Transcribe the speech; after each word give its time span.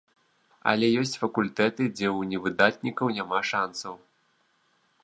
Але 0.71 0.87
ёсць 1.01 1.13
факультэты, 1.23 1.83
дзе 1.99 2.07
ў 2.17 2.31
невыдатнікаў 2.33 3.15
няма 3.21 3.39
шанцаў. 3.53 3.95